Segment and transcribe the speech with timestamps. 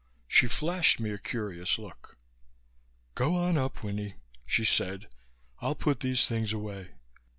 [0.27, 2.17] She flashed me a curious look.
[3.13, 4.15] "Go on up, Winnie,"
[4.47, 5.07] she said.
[5.61, 6.95] "I'll put these things away.